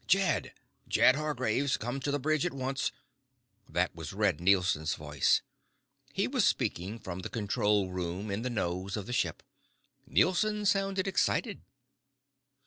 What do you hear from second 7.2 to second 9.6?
control room in the nose of the ship.